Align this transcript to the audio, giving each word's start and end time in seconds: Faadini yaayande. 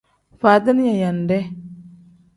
Faadini 0.41 0.83
yaayande. 0.89 1.37